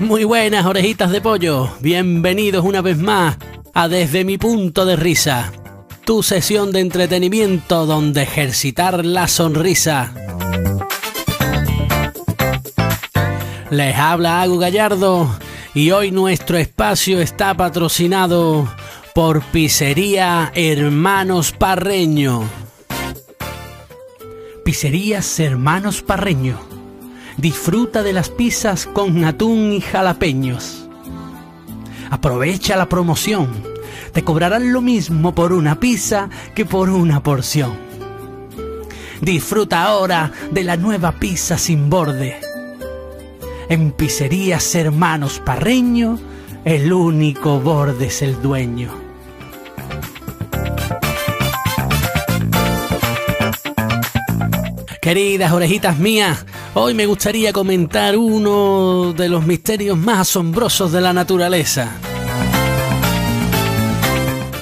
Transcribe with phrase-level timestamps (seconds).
[0.00, 3.36] Muy buenas orejitas de pollo, bienvenidos una vez más
[3.74, 5.52] a Desde mi punto de risa,
[6.04, 10.14] tu sesión de entretenimiento donde ejercitar la sonrisa.
[13.70, 15.36] Les habla Agu Gallardo
[15.74, 18.72] y hoy nuestro espacio está patrocinado
[19.16, 22.48] por Pizzería Hermanos Parreño.
[24.64, 26.77] Pizzerías Hermanos Parreño.
[27.38, 30.88] Disfruta de las pizzas con atún y jalapeños.
[32.10, 33.48] Aprovecha la promoción.
[34.12, 37.78] Te cobrarán lo mismo por una pizza que por una porción.
[39.20, 42.40] Disfruta ahora de la nueva pizza sin borde.
[43.68, 46.18] En Pizzerías Hermanos Parreño,
[46.64, 49.07] el único borde es el dueño.
[55.08, 61.14] Queridas orejitas mías, hoy me gustaría comentar uno de los misterios más asombrosos de la
[61.14, 61.96] naturaleza.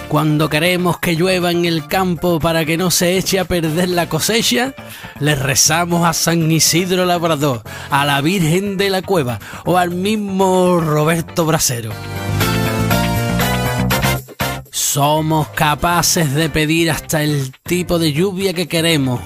[0.07, 4.09] Cuando queremos que llueva en el campo para que no se eche a perder la
[4.09, 4.73] cosecha,
[5.19, 10.79] le rezamos a San Isidro Labrador, a la Virgen de la Cueva o al mismo
[10.79, 11.91] Roberto Brasero.
[14.71, 19.21] Somos capaces de pedir hasta el tipo de lluvia que queremos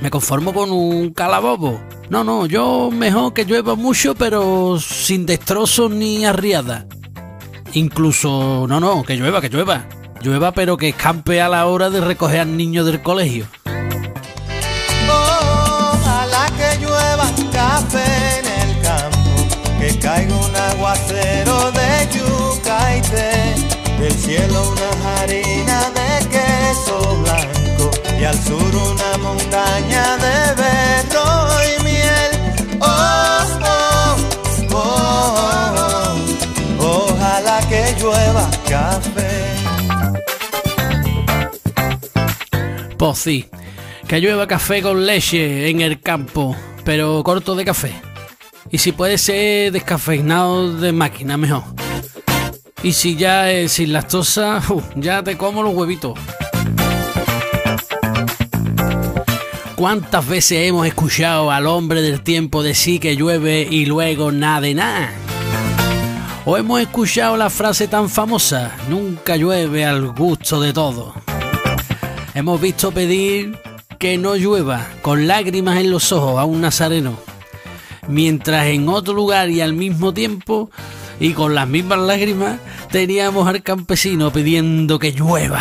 [0.00, 1.80] me conformo con un calabobo.
[2.08, 6.86] No, no, yo mejor que llueva mucho, pero sin destrozos ni arriada.
[7.72, 9.86] Incluso, no, no, que llueva, que llueva.
[10.22, 13.46] Llueva, pero que escampe a la hora de recoger al niño del colegio.
[15.08, 24.02] Ojalá que llueva café en el campo, que caiga un aguacero de yuca y té,
[24.02, 27.55] del cielo una harina de queso blanco
[28.18, 32.78] y al sur una montaña de berro y miel.
[32.80, 34.16] Oh, oh,
[34.72, 36.16] oh,
[36.80, 39.56] oh, ojalá que llueva café.
[42.96, 43.46] Pues sí,
[44.08, 47.92] que llueva café con leche en el campo, pero corto de café.
[48.70, 51.62] Y si puede ser descafeinado de máquina, mejor.
[52.82, 56.18] Y si ya es sin lactosa, uh, ya te como los huevitos.
[59.76, 64.74] ¿Cuántas veces hemos escuchado al hombre del tiempo decir que llueve y luego nada de
[64.74, 65.12] nada?
[66.46, 71.12] ¿O hemos escuchado la frase tan famosa, nunca llueve al gusto de todo?
[72.34, 73.58] Hemos visto pedir
[73.98, 77.18] que no llueva con lágrimas en los ojos a un nazareno,
[78.08, 80.70] mientras en otro lugar y al mismo tiempo
[81.20, 82.60] y con las mismas lágrimas
[82.90, 85.60] teníamos al campesino pidiendo que llueva.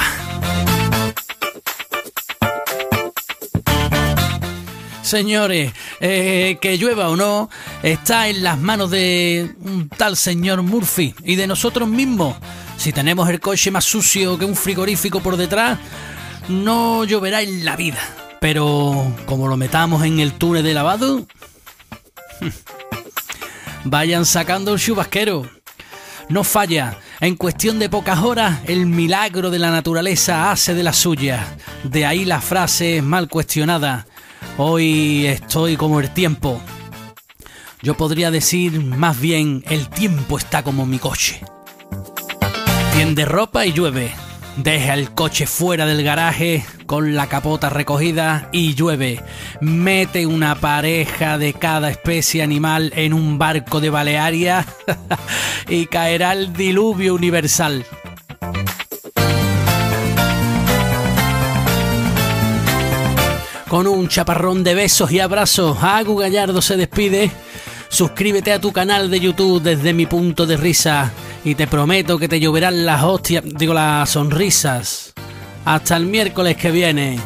[5.06, 7.48] Señores, eh, que llueva o no,
[7.84, 12.36] está en las manos de un tal señor Murphy y de nosotros mismos.
[12.76, 15.78] Si tenemos el coche más sucio que un frigorífico por detrás,
[16.50, 18.00] no lloverá en la vida.
[18.42, 21.28] Pero como lo metamos en el túnel de lavado,
[23.84, 25.48] vayan sacando el chubasquero.
[26.30, 26.98] No falla.
[27.22, 31.46] En cuestión de pocas horas, el milagro de la naturaleza hace de la suya.
[31.84, 34.08] De ahí la frase mal cuestionada.
[34.57, 36.62] Hoy estoy como el tiempo.
[37.81, 41.41] Yo podría decir más bien el tiempo está como mi coche.
[42.94, 44.12] Tiende ropa y llueve.
[44.57, 49.22] Deja el coche fuera del garaje con la capota recogida y llueve.
[49.59, 54.66] Mete una pareja de cada especie animal en un barco de Balearia
[55.69, 57.85] y caerá el diluvio universal.
[63.75, 67.30] Con un chaparrón de besos y abrazos, Agu Gallardo se despide.
[67.90, 71.12] Suscríbete a tu canal de YouTube desde mi punto de risa
[71.44, 75.13] y te prometo que te lloverán las hostias, digo las sonrisas.
[75.66, 77.19] Hasta el miércoles que viene.